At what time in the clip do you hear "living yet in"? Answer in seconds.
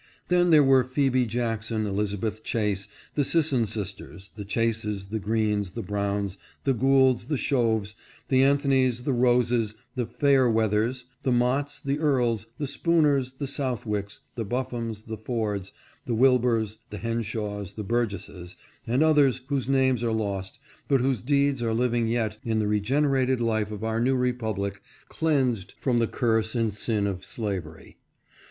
21.75-22.57